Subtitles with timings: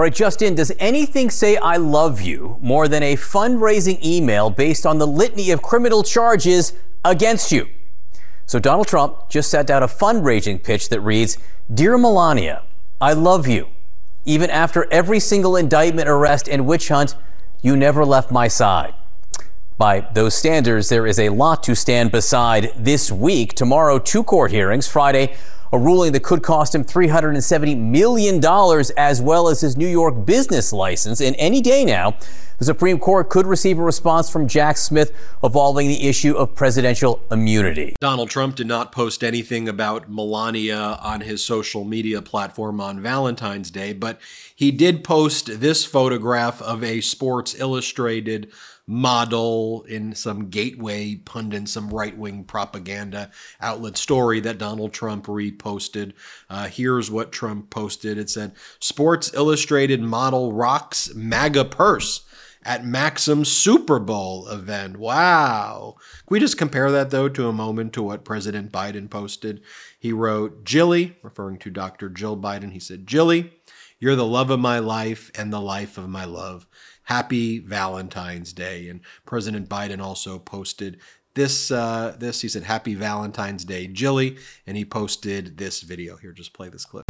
[0.00, 4.86] All right, Justin, does anything say I love you more than a fundraising email based
[4.86, 6.72] on the litany of criminal charges
[7.04, 7.68] against you?
[8.46, 11.36] So Donald Trump just sent out a fundraising pitch that reads
[11.74, 12.62] Dear Melania,
[12.98, 13.68] I love you.
[14.24, 17.14] Even after every single indictment, arrest, and witch hunt,
[17.60, 18.94] you never left my side.
[19.76, 23.52] By those standards, there is a lot to stand beside this week.
[23.52, 24.88] Tomorrow, two court hearings.
[24.88, 25.36] Friday,
[25.72, 28.44] a ruling that could cost him $370 million
[28.96, 31.20] as well as his New York business license.
[31.20, 32.16] And any day now,
[32.58, 37.22] the Supreme Court could receive a response from Jack Smith involving the issue of presidential
[37.30, 37.96] immunity.
[38.00, 43.70] Donald Trump did not post anything about Melania on his social media platform on Valentine's
[43.70, 44.20] Day, but
[44.54, 48.52] he did post this photograph of a Sports Illustrated
[48.90, 56.12] model in some gateway pundit, some right wing propaganda outlet story that Donald Trump reposted.
[56.48, 62.26] Uh, here's what Trump posted it said Sports Illustrated model rocks MAGA purse
[62.64, 64.96] at Maxim Super Bowl event.
[64.96, 65.94] Wow.
[65.98, 69.62] Can we just compare that, though, to a moment to what President Biden posted?
[70.00, 72.08] He wrote, Jilly, referring to Dr.
[72.08, 73.52] Jill Biden, he said, Jilly,
[74.00, 76.66] you're the love of my life and the life of my love.
[77.04, 78.88] Happy Valentine's Day.
[78.88, 80.98] And President Biden also posted
[81.34, 86.32] this uh, this he said happy valentine's day jilly and he posted this video here
[86.32, 87.04] just play this clip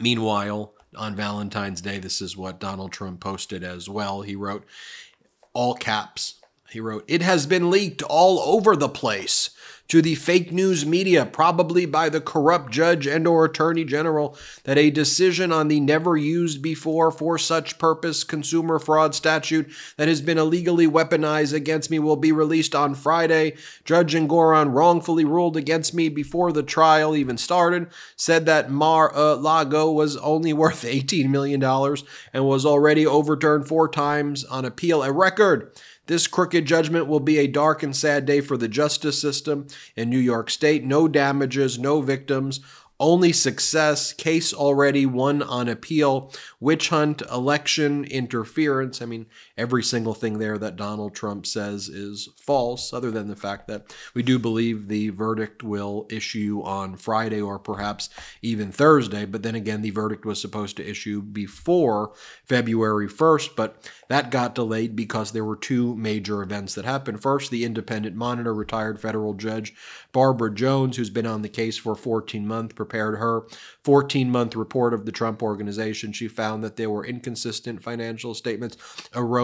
[0.00, 4.64] meanwhile on valentine's day this is what donald trump posted as well he wrote
[5.52, 6.40] all caps
[6.70, 9.50] he wrote it has been leaked all over the place
[9.88, 14.78] to the fake news media, probably by the corrupt judge and or attorney general, that
[14.78, 20.20] a decision on the never used before for such purpose consumer fraud statute that has
[20.20, 23.54] been illegally weaponized against me will be released on Friday.
[23.84, 30.16] Judge Engoron wrongfully ruled against me before the trial even started, said that Mar-a-Lago was
[30.16, 31.62] only worth $18 million
[32.32, 35.70] and was already overturned four times on appeal, a record.
[36.06, 40.08] This crooked judgment will be a dark and sad day for the justice system in
[40.08, 40.84] New York State.
[40.84, 42.60] No damages, no victims,
[42.98, 49.02] only success, case already won on appeal, witch hunt, election interference.
[49.02, 53.36] I mean, every single thing there that Donald Trump says is false, other than the
[53.36, 58.10] fact that we do believe the verdict will issue on Friday or perhaps
[58.42, 59.24] even Thursday.
[59.24, 62.12] But then again, the verdict was supposed to issue before
[62.44, 67.22] February 1st, but that got delayed because there were two major events that happened.
[67.22, 69.74] First, the independent monitor, retired federal judge
[70.12, 73.42] Barbara Jones, who's been on the case for 14 months, prepared her
[73.84, 76.12] 14 month report of the Trump organization.
[76.12, 78.76] She found that there were inconsistent financial statements,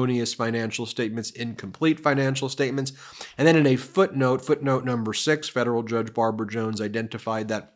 [0.00, 2.92] erroneous financial statements, incomplete financial statements.
[3.36, 7.74] And then in a footnote, footnote number six, federal judge Barbara Jones identified that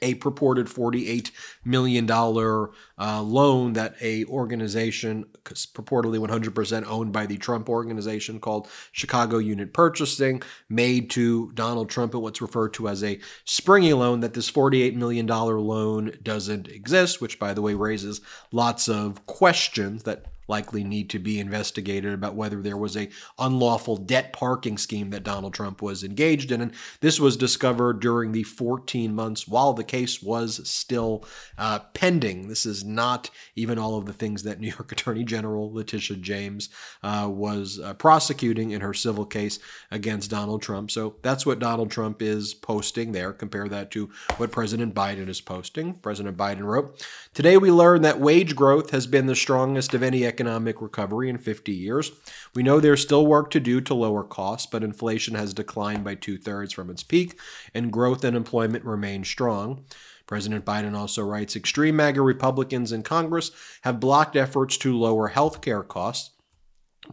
[0.00, 1.30] a purported $48
[1.66, 9.36] million uh, loan that a organization purportedly 100% owned by the Trump organization called Chicago
[9.36, 10.40] Unit Purchasing
[10.70, 14.94] made to Donald Trump at what's referred to as a springy loan that this $48
[14.94, 21.08] million loan doesn't exist, which by the way raises lots of questions that likely need
[21.08, 23.08] to be investigated about whether there was a
[23.38, 26.60] unlawful debt parking scheme that Donald Trump was engaged in.
[26.60, 31.24] And this was discovered during the 14 months while the case was still
[31.56, 32.48] uh, pending.
[32.48, 36.68] This is not even all of the things that New York Attorney General Letitia James
[37.02, 39.58] uh, was uh, prosecuting in her civil case
[39.90, 40.90] against Donald Trump.
[40.90, 43.32] So that's what Donald Trump is posting there.
[43.32, 45.94] Compare that to what President Biden is posting.
[45.94, 47.02] President Biden wrote,
[47.32, 51.38] Today we learned that wage growth has been the strongest of any economic recovery in
[51.38, 52.12] 50 years.
[52.54, 56.14] We know there's still work to do to lower costs, but inflation has declined by
[56.14, 57.38] two thirds from its peak,
[57.74, 59.84] and growth and employment remain strong.
[60.26, 63.50] President Biden also writes Extreme MAGA Republicans in Congress
[63.82, 66.30] have blocked efforts to lower health care costs.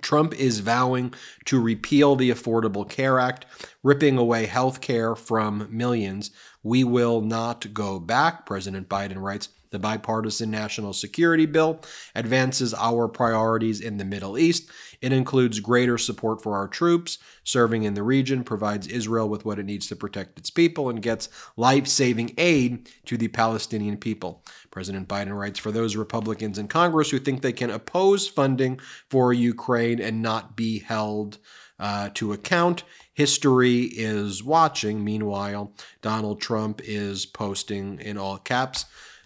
[0.01, 1.13] Trump is vowing
[1.45, 3.45] to repeal the Affordable Care Act,
[3.83, 6.31] ripping away health care from millions.
[6.61, 9.49] We will not go back, President Biden writes.
[9.71, 11.81] The bipartisan national security bill
[12.15, 14.69] advances our priorities in the Middle East.
[15.01, 19.59] It includes greater support for our troops serving in the region, provides Israel with what
[19.59, 24.43] it needs to protect its people, and gets life saving aid to the Palestinian people.
[24.71, 28.79] President Biden writes For those Republicans in Congress who think they can oppose funding
[29.09, 31.39] for Ukraine and not be held
[31.79, 32.83] uh, to account.
[33.13, 35.03] History is watching.
[35.03, 38.85] Meanwhile, Donald Trump is posting in all caps.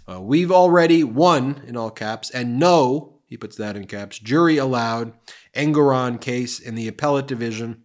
[0.10, 4.58] Uh, we've already won in all caps, and no, he puts that in caps, jury
[4.58, 5.14] allowed,
[5.56, 7.84] Engoron case in the appellate division,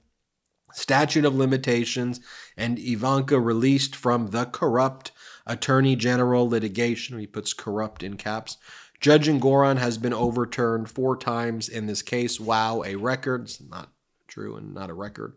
[0.73, 2.21] statute of limitations,
[2.57, 5.13] and Ivanka released from the corrupt
[5.47, 7.19] attorney general litigation.
[7.19, 8.59] He puts corrupt in caps.
[9.01, 12.41] Judge Engoron has been overturned four times in this case.
[12.41, 13.43] Wow, a record.
[13.43, 13.93] It's not
[14.27, 15.37] true and not a record.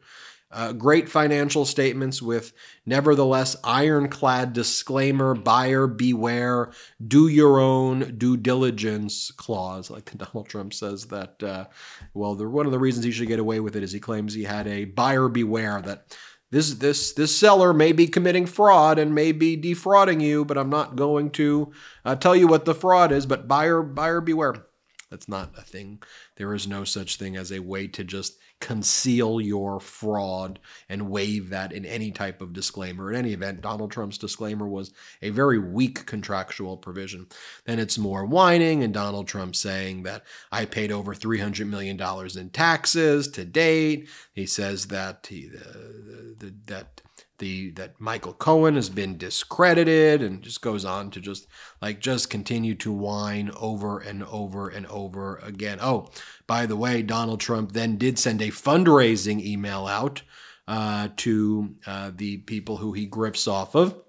[0.51, 2.51] Uh, great financial statements with
[2.85, 6.71] nevertheless ironclad disclaimer buyer beware
[7.05, 9.89] do your own due diligence clause.
[9.89, 11.65] Like donald trump says that uh,
[12.13, 14.33] well the, one of the reasons he should get away with it is he claims
[14.33, 16.17] he had a buyer beware that
[16.51, 20.69] this this this seller may be committing fraud and may be defrauding you but i'm
[20.69, 21.71] not going to
[22.05, 24.65] uh, tell you what the fraud is but buyer buyer beware
[25.11, 26.01] that's not a thing
[26.37, 31.49] there is no such thing as a way to just conceal your fraud and waive
[31.49, 33.11] that in any type of disclaimer.
[33.11, 37.27] In any event, Donald Trump's disclaimer was a very weak contractual provision.
[37.65, 41.99] Then it's more whining, and Donald Trump saying that I paid over $300 million
[42.37, 44.07] in taxes to date.
[44.33, 47.01] He says that he, the, the, that
[47.41, 51.47] the that Michael Cohen has been discredited and just goes on to just
[51.81, 55.79] like just continue to whine over and over and over again.
[55.81, 56.09] Oh,
[56.47, 60.21] by the way, Donald Trump then did send a fundraising email out
[60.67, 63.99] uh, to uh, the people who he grifts off of,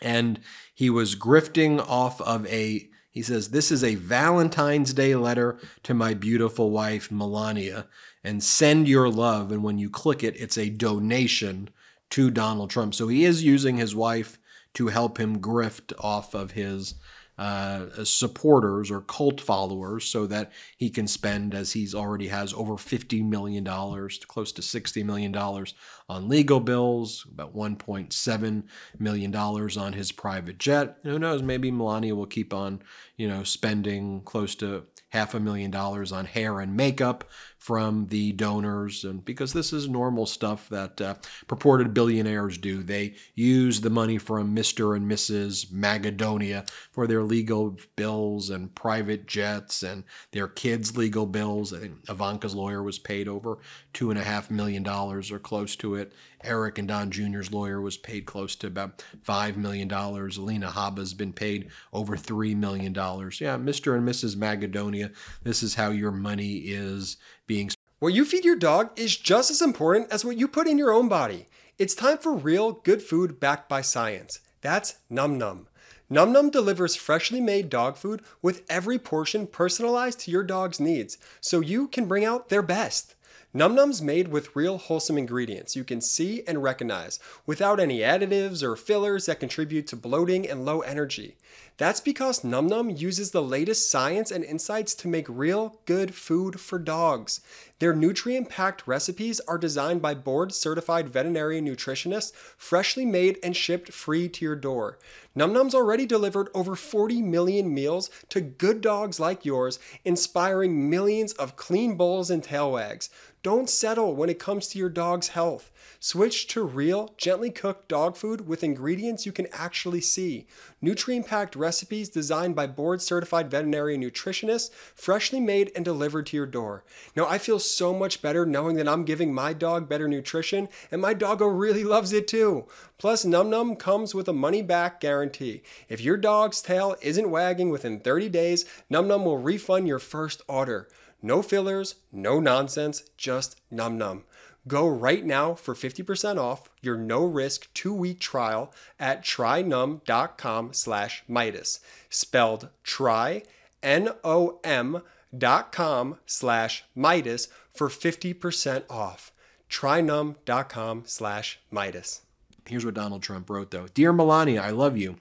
[0.00, 0.38] and
[0.72, 2.88] he was grifting off of a.
[3.10, 7.86] He says, This is a Valentine's Day letter to my beautiful wife, Melania,
[8.22, 9.50] and send your love.
[9.50, 11.70] And when you click it, it's a donation
[12.10, 12.94] to Donald Trump.
[12.94, 14.38] So he is using his wife
[14.74, 16.94] to help him grift off of his
[17.38, 22.74] uh, supporters or cult followers so that he can spend, as he's already has, over
[22.74, 28.62] $50 million, close to $60 million on legal bills, about $1.7
[28.98, 30.98] million on his private jet.
[31.04, 32.82] Who knows, maybe Melania will keep on,
[33.16, 37.24] you know, spending close to half a million dollars on hair and makeup
[37.58, 41.14] from the donors and because this is normal stuff that uh,
[41.48, 47.76] purported billionaires do they use the money from mr and mrs magadonia for their legal
[47.96, 53.28] bills and private jets and their kids legal bills i think ivanka's lawyer was paid
[53.28, 53.58] over
[53.92, 56.12] two and a half million dollars or close to it
[56.44, 59.90] Eric and Don Jr.'s lawyer was paid close to about $5 million.
[59.92, 62.94] Alina Habba's been paid over $3 million.
[62.94, 63.96] Yeah, Mr.
[63.96, 64.36] and Mrs.
[64.36, 65.12] Magadonia,
[65.42, 67.16] this is how your money is
[67.48, 70.78] being What you feed your dog is just as important as what you put in
[70.78, 71.48] your own body.
[71.78, 74.38] It's time for real, good food backed by science.
[74.60, 75.66] That's Nom Nom.
[76.08, 81.18] Nom Nom delivers freshly made dog food with every portion personalized to your dog's needs
[81.40, 83.14] so you can bring out their best.
[83.54, 88.62] Nom Nom's made with real wholesome ingredients you can see and recognize without any additives
[88.62, 91.36] or fillers that contribute to bloating and low energy.
[91.78, 96.58] That's because Nom Nom uses the latest science and insights to make real, good food
[96.58, 97.40] for dogs.
[97.78, 103.92] Their nutrient packed recipes are designed by board certified veterinary nutritionists, freshly made and shipped
[103.92, 104.98] free to your door.
[105.36, 111.32] Nom Nom's already delivered over 40 million meals to good dogs like yours, inspiring millions
[111.34, 113.08] of clean bowls and tail wags.
[113.44, 115.70] Don't settle when it comes to your dog's health.
[116.00, 120.48] Switch to real, gently cooked dog food with ingredients you can actually see.
[120.82, 121.67] Nutrient packed recipes
[122.08, 126.84] designed by board certified veterinary nutritionists, freshly made and delivered to your door.
[127.16, 131.00] Now, I feel so much better knowing that I'm giving my dog better nutrition, and
[131.00, 132.66] my doggo really loves it too.
[132.98, 135.62] Plus, Nom Nom comes with a money back guarantee.
[135.88, 140.42] If your dog's tail isn't wagging within 30 days, Nom Nom will refund your first
[140.48, 140.88] order.
[141.20, 144.22] No fillers, no nonsense, just nom nom.
[144.68, 151.80] Go right now for 50% off your no-risk two-week trial at trynom.com slash Meidas.
[152.10, 153.42] Spelled try,
[153.82, 155.02] N-O-M
[155.36, 159.32] dot com slash Meidas for 50% off.
[159.70, 162.20] trynom.com slash Meidas.
[162.66, 163.86] Here's what Donald Trump wrote, though.
[163.94, 165.16] Dear Melania, I love you.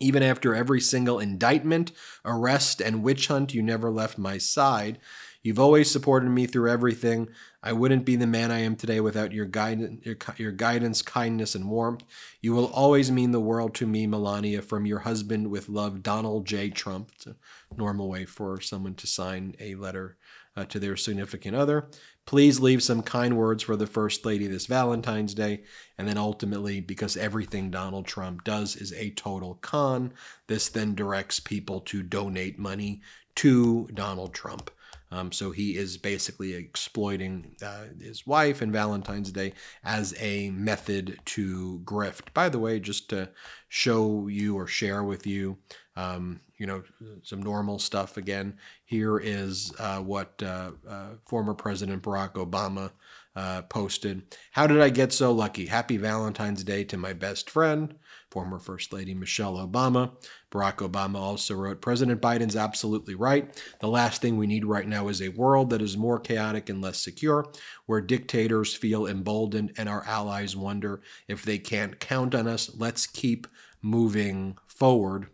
[0.00, 1.90] Even after every single indictment,
[2.24, 4.98] arrest, and witch hunt, you never left my side.
[5.42, 7.28] You've always supported me through everything.
[7.62, 11.54] I wouldn't be the man I am today without your guidance, your, your guidance, kindness,
[11.56, 12.04] and warmth.
[12.40, 14.62] You will always mean the world to me, Melania.
[14.62, 16.70] From your husband with love, Donald J.
[16.70, 17.10] Trump.
[17.16, 17.34] It's a
[17.76, 20.16] normal way for someone to sign a letter
[20.56, 21.88] uh, to their significant other.
[22.26, 25.62] Please leave some kind words for the First Lady this Valentine's Day.
[25.96, 30.12] And then ultimately, because everything Donald Trump does is a total con,
[30.46, 33.00] this then directs people to donate money
[33.36, 34.70] to Donald Trump.
[35.10, 41.18] Um, so he is basically exploiting uh, his wife and Valentine's Day as a method
[41.26, 42.34] to grift.
[42.34, 43.30] By the way, just to
[43.68, 45.56] show you or share with you,
[45.96, 46.82] um, you know,
[47.22, 48.58] some normal stuff again.
[48.84, 52.90] Here is uh, what uh, uh former President Barack Obama
[53.36, 54.22] uh, posted.
[54.52, 55.66] How did I get so lucky?
[55.66, 57.94] Happy Valentine's Day to my best friend,
[58.30, 60.12] former First Lady Michelle Obama.
[60.50, 63.62] Barack Obama also wrote President Biden's absolutely right.
[63.80, 66.82] The last thing we need right now is a world that is more chaotic and
[66.82, 67.46] less secure,
[67.86, 72.70] where dictators feel emboldened and our allies wonder if they can't count on us.
[72.76, 73.46] Let's keep
[73.82, 75.28] moving forward.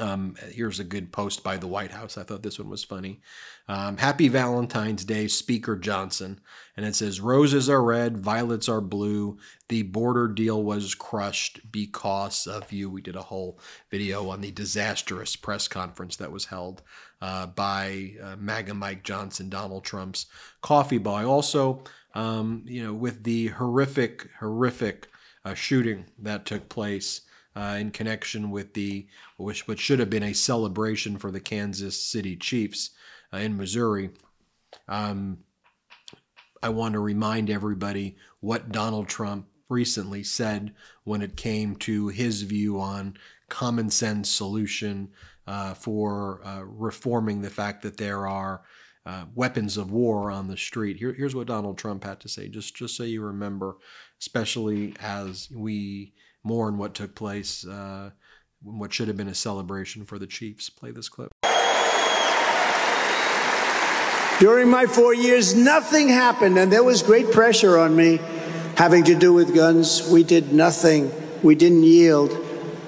[0.00, 2.16] Um, here's a good post by the White House.
[2.16, 3.20] I thought this one was funny.
[3.68, 6.40] Um, Happy Valentine's Day, Speaker Johnson.
[6.76, 9.36] And it says, Roses are red, violets are blue.
[9.68, 12.88] The border deal was crushed because of you.
[12.88, 13.58] We did a whole
[13.90, 16.80] video on the disastrous press conference that was held
[17.20, 20.24] uh, by uh, MAGA Mike Johnson, Donald Trump's
[20.62, 21.26] coffee boy.
[21.26, 21.84] Also,
[22.14, 25.08] um, you know, with the horrific, horrific
[25.44, 27.22] uh, shooting that took place
[27.54, 29.06] uh, in connection with the
[29.36, 32.90] which what should have been a celebration for the Kansas City Chiefs
[33.32, 34.10] uh, in Missouri.
[34.88, 35.38] Um,
[36.62, 42.42] I want to remind everybody what Donald Trump recently said when it came to his
[42.42, 43.16] view on
[43.48, 45.08] common sense solution
[45.46, 48.62] uh, for uh, reforming the fact that there are
[49.04, 50.96] uh, weapons of war on the street.
[50.96, 53.76] Here, here's what Donald Trump had to say, just just so you remember,
[54.20, 56.12] especially as we
[56.44, 58.10] mourn what took place, uh,
[58.62, 60.70] what should have been a celebration for the Chiefs.
[60.70, 61.30] Play this clip.
[64.40, 68.18] During my four years, nothing happened, and there was great pressure on me
[68.76, 70.08] having to do with guns.
[70.10, 72.36] We did nothing, we didn't yield.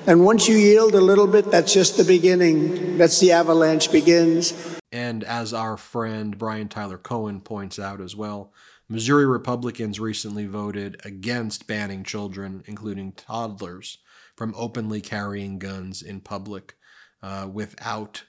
[0.07, 2.99] And once you yield a little bit, that's just the beginning.
[2.99, 4.53] That's the avalanche begins.
[4.93, 8.53] And as our friend Brian Tyler Cohen points out as well,
[8.95, 13.99] Missouri Republicans recently voted against banning children, including toddlers,
[14.37, 16.77] from openly carrying guns in public
[17.21, 18.23] uh, without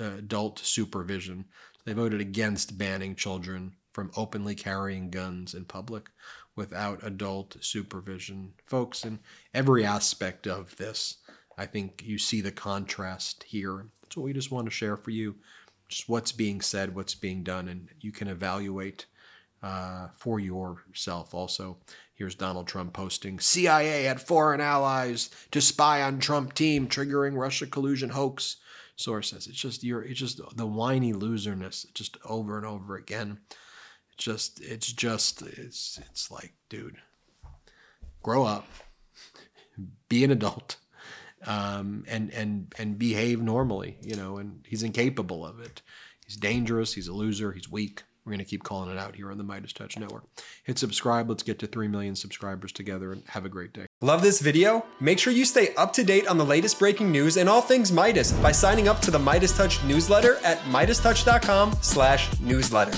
[0.00, 1.44] uh, adult supervision.
[1.84, 6.08] They voted against banning children from openly carrying guns in public
[6.56, 8.54] without adult supervision.
[8.64, 9.18] Folks, in
[9.52, 11.18] every aspect of this,
[11.58, 13.84] I think you see the contrast here.
[14.00, 15.36] That's what we just want to share for you.
[15.90, 19.04] Just what's being said, what's being done, and you can evaluate
[19.62, 21.34] uh, for yourself.
[21.34, 21.78] Also,
[22.14, 27.66] here's Donald Trump posting CIA had foreign allies to spy on Trump team, triggering Russia
[27.66, 28.56] collusion hoax.
[28.96, 33.38] Source says it's just you're it's just the whiny loserness just over and over again.
[34.12, 36.96] It's just it's just it's it's like, dude,
[38.22, 38.66] grow up,
[40.08, 40.76] be an adult,
[41.46, 44.36] um, and and and behave normally, you know.
[44.36, 45.80] And he's incapable of it.
[46.26, 46.92] He's dangerous.
[46.92, 47.52] He's a loser.
[47.52, 48.02] He's weak.
[48.30, 50.22] We're going to keep calling it out here on the MeidasTouch Network.
[50.62, 51.28] Hit subscribe.
[51.28, 53.86] Let's get to 3 million subscribers together and have a great day.
[54.00, 54.86] Love this video?
[55.00, 57.90] Make sure you stay up to date on the latest breaking news and all things
[57.90, 62.96] Meidas by signing up to the MeidasTouch newsletter at meidastouch.com slash newsletter.